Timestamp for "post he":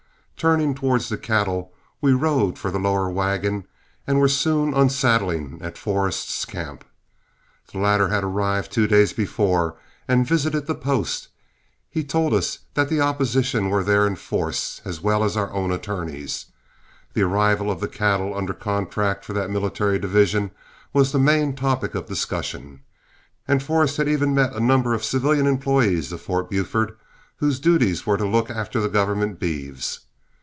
10.73-12.03